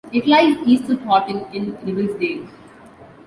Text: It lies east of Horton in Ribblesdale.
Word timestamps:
It 0.11 0.25
lies 0.25 0.57
east 0.65 0.89
of 0.89 0.99
Horton 1.01 1.45
in 1.53 1.77
Ribblesdale. 1.83 2.47